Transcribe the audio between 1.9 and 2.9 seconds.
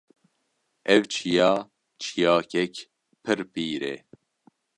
çiyakek